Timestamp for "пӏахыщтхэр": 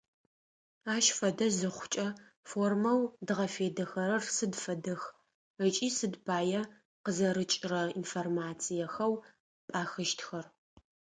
9.67-10.45